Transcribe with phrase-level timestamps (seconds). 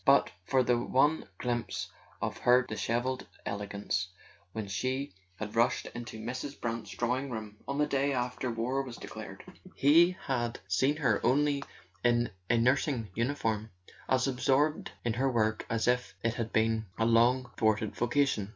[0.03, 1.91] But for the one glimpse
[2.23, 4.07] of her dishevelled elegance,
[4.51, 6.59] when she had rushed into Mrs.
[6.59, 9.43] Brant's drawing room on the day after war was declared,
[9.75, 11.61] he had seen her only
[12.03, 13.69] in a nursing uniform,
[14.09, 18.49] as absorbed in her work as if it had been a long thwarted vocation.